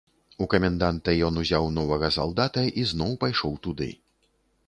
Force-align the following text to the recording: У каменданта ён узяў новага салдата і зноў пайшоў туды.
У 0.43 0.45
каменданта 0.53 1.13
ён 1.27 1.37
узяў 1.41 1.69
новага 1.75 2.09
салдата 2.17 2.61
і 2.85 2.87
зноў 2.95 3.11
пайшоў 3.25 3.53
туды. 3.67 3.93